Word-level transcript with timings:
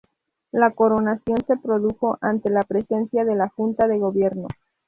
La 0.51 0.71
coronación 0.71 1.37
se 1.45 1.57
produjo 1.57 2.17
ante 2.21 2.49
la 2.49 2.63
presencia 2.63 3.23
de 3.23 3.35
la 3.35 3.49
Junta 3.49 3.87
de 3.87 3.99
Gobierno. 3.99 4.47